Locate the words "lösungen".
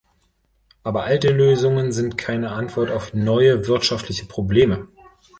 1.29-1.91